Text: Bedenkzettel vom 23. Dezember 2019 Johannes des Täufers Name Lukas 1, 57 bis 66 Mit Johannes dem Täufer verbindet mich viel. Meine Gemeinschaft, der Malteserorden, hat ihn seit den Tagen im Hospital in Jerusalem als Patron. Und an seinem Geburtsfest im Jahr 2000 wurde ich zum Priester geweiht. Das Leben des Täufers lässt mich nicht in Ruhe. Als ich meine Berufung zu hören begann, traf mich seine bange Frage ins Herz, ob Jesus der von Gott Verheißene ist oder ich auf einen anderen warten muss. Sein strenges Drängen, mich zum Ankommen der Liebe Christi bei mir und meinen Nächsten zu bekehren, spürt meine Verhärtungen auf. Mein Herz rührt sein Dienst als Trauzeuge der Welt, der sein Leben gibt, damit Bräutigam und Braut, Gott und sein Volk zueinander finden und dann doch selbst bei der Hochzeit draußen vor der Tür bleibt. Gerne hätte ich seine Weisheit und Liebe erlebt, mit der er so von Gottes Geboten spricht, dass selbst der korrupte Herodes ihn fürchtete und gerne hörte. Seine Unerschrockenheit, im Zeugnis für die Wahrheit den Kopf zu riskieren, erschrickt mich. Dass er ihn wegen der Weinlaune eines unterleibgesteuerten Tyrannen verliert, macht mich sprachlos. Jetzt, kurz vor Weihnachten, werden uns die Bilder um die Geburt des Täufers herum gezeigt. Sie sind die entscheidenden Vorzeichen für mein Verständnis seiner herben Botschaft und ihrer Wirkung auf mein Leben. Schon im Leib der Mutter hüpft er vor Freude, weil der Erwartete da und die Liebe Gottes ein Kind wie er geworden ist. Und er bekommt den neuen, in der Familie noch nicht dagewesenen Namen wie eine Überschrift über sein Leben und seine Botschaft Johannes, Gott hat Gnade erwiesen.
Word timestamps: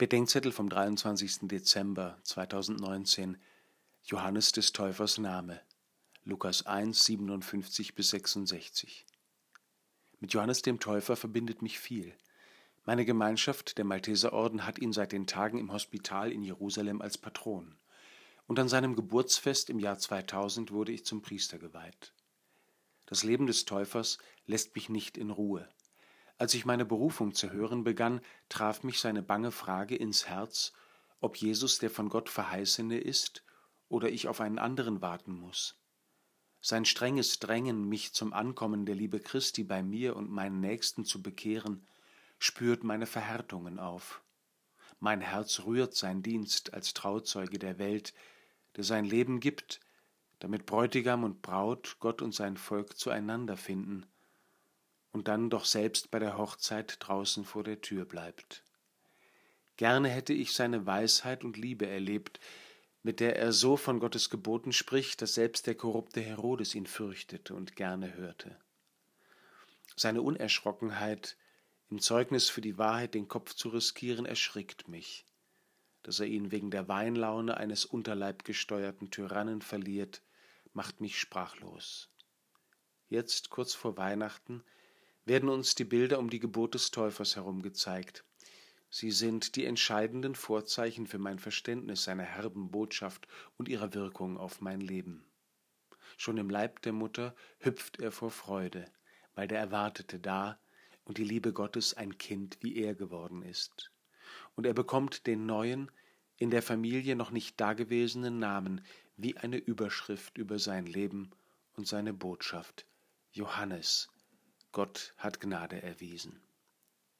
Bedenkzettel 0.00 0.50
vom 0.50 0.70
23. 0.70 1.40
Dezember 1.42 2.16
2019 2.22 3.36
Johannes 4.02 4.50
des 4.50 4.72
Täufers 4.72 5.18
Name 5.18 5.60
Lukas 6.24 6.64
1, 6.64 7.04
57 7.04 7.94
bis 7.94 8.08
66 8.08 9.04
Mit 10.18 10.32
Johannes 10.32 10.62
dem 10.62 10.80
Täufer 10.80 11.16
verbindet 11.16 11.60
mich 11.60 11.78
viel. 11.78 12.14
Meine 12.86 13.04
Gemeinschaft, 13.04 13.76
der 13.76 13.84
Malteserorden, 13.84 14.64
hat 14.64 14.78
ihn 14.78 14.94
seit 14.94 15.12
den 15.12 15.26
Tagen 15.26 15.58
im 15.58 15.70
Hospital 15.70 16.32
in 16.32 16.42
Jerusalem 16.42 17.02
als 17.02 17.18
Patron. 17.18 17.76
Und 18.46 18.58
an 18.58 18.70
seinem 18.70 18.96
Geburtsfest 18.96 19.68
im 19.68 19.78
Jahr 19.78 19.98
2000 19.98 20.72
wurde 20.72 20.92
ich 20.92 21.04
zum 21.04 21.20
Priester 21.20 21.58
geweiht. 21.58 22.14
Das 23.04 23.22
Leben 23.22 23.46
des 23.46 23.66
Täufers 23.66 24.16
lässt 24.46 24.74
mich 24.76 24.88
nicht 24.88 25.18
in 25.18 25.28
Ruhe. 25.28 25.68
Als 26.40 26.54
ich 26.54 26.64
meine 26.64 26.86
Berufung 26.86 27.34
zu 27.34 27.52
hören 27.52 27.84
begann, 27.84 28.22
traf 28.48 28.82
mich 28.82 28.98
seine 28.98 29.22
bange 29.22 29.50
Frage 29.50 29.94
ins 29.94 30.26
Herz, 30.26 30.72
ob 31.20 31.36
Jesus 31.36 31.78
der 31.78 31.90
von 31.90 32.08
Gott 32.08 32.30
Verheißene 32.30 32.96
ist 32.96 33.44
oder 33.90 34.08
ich 34.08 34.26
auf 34.26 34.40
einen 34.40 34.58
anderen 34.58 35.02
warten 35.02 35.34
muss. 35.34 35.76
Sein 36.62 36.86
strenges 36.86 37.40
Drängen, 37.40 37.86
mich 37.86 38.14
zum 38.14 38.32
Ankommen 38.32 38.86
der 38.86 38.94
Liebe 38.94 39.20
Christi 39.20 39.64
bei 39.64 39.82
mir 39.82 40.16
und 40.16 40.30
meinen 40.30 40.60
Nächsten 40.60 41.04
zu 41.04 41.22
bekehren, 41.22 41.86
spürt 42.38 42.84
meine 42.84 43.04
Verhärtungen 43.04 43.78
auf. 43.78 44.22
Mein 44.98 45.20
Herz 45.20 45.64
rührt 45.66 45.94
sein 45.94 46.22
Dienst 46.22 46.72
als 46.72 46.94
Trauzeuge 46.94 47.58
der 47.58 47.78
Welt, 47.78 48.14
der 48.76 48.84
sein 48.84 49.04
Leben 49.04 49.40
gibt, 49.40 49.80
damit 50.38 50.64
Bräutigam 50.64 51.22
und 51.22 51.42
Braut, 51.42 51.98
Gott 52.00 52.22
und 52.22 52.34
sein 52.34 52.56
Volk 52.56 52.96
zueinander 52.96 53.58
finden 53.58 54.06
und 55.20 55.28
dann 55.28 55.50
doch 55.50 55.66
selbst 55.66 56.10
bei 56.10 56.18
der 56.18 56.38
Hochzeit 56.38 56.96
draußen 56.98 57.44
vor 57.44 57.62
der 57.62 57.82
Tür 57.82 58.06
bleibt. 58.06 58.64
Gerne 59.76 60.08
hätte 60.08 60.32
ich 60.32 60.54
seine 60.54 60.86
Weisheit 60.86 61.44
und 61.44 61.58
Liebe 61.58 61.86
erlebt, 61.86 62.40
mit 63.02 63.20
der 63.20 63.36
er 63.36 63.52
so 63.52 63.76
von 63.76 64.00
Gottes 64.00 64.30
Geboten 64.30 64.72
spricht, 64.72 65.20
dass 65.20 65.34
selbst 65.34 65.66
der 65.66 65.74
korrupte 65.74 66.22
Herodes 66.22 66.74
ihn 66.74 66.86
fürchtete 66.86 67.54
und 67.54 67.76
gerne 67.76 68.14
hörte. 68.14 68.58
Seine 69.94 70.22
Unerschrockenheit, 70.22 71.36
im 71.90 72.00
Zeugnis 72.00 72.48
für 72.48 72.62
die 72.62 72.78
Wahrheit 72.78 73.12
den 73.12 73.28
Kopf 73.28 73.52
zu 73.52 73.68
riskieren, 73.68 74.24
erschrickt 74.24 74.88
mich. 74.88 75.26
Dass 76.02 76.18
er 76.18 76.28
ihn 76.28 76.50
wegen 76.50 76.70
der 76.70 76.88
Weinlaune 76.88 77.58
eines 77.58 77.84
unterleibgesteuerten 77.84 79.10
Tyrannen 79.10 79.60
verliert, 79.60 80.22
macht 80.72 81.02
mich 81.02 81.18
sprachlos. 81.18 82.08
Jetzt, 83.10 83.50
kurz 83.50 83.74
vor 83.74 83.98
Weihnachten, 83.98 84.64
werden 85.24 85.48
uns 85.48 85.74
die 85.74 85.84
Bilder 85.84 86.18
um 86.18 86.30
die 86.30 86.40
Geburt 86.40 86.74
des 86.74 86.90
Täufers 86.90 87.36
herum 87.36 87.62
gezeigt. 87.62 88.24
Sie 88.88 89.12
sind 89.12 89.54
die 89.54 89.66
entscheidenden 89.66 90.34
Vorzeichen 90.34 91.06
für 91.06 91.18
mein 91.18 91.38
Verständnis 91.38 92.04
seiner 92.04 92.24
herben 92.24 92.70
Botschaft 92.70 93.28
und 93.56 93.68
ihrer 93.68 93.94
Wirkung 93.94 94.36
auf 94.36 94.60
mein 94.60 94.80
Leben. 94.80 95.24
Schon 96.16 96.38
im 96.38 96.50
Leib 96.50 96.82
der 96.82 96.92
Mutter 96.92 97.34
hüpft 97.58 98.00
er 98.00 98.10
vor 98.10 98.30
Freude, 98.30 98.84
weil 99.34 99.46
der 99.46 99.60
Erwartete 99.60 100.18
da 100.18 100.58
und 101.04 101.18
die 101.18 101.24
Liebe 101.24 101.52
Gottes 101.52 101.94
ein 101.94 102.18
Kind 102.18 102.58
wie 102.60 102.76
er 102.76 102.94
geworden 102.94 103.42
ist. 103.42 103.92
Und 104.54 104.66
er 104.66 104.74
bekommt 104.74 105.26
den 105.26 105.46
neuen, 105.46 105.90
in 106.36 106.50
der 106.50 106.62
Familie 106.62 107.16
noch 107.16 107.30
nicht 107.30 107.60
dagewesenen 107.60 108.38
Namen 108.38 108.84
wie 109.16 109.36
eine 109.36 109.58
Überschrift 109.58 110.36
über 110.38 110.58
sein 110.58 110.86
Leben 110.86 111.30
und 111.74 111.86
seine 111.86 112.12
Botschaft 112.12 112.86
Johannes, 113.32 114.08
Gott 114.72 115.14
hat 115.16 115.40
Gnade 115.40 115.82
erwiesen. 115.82 116.40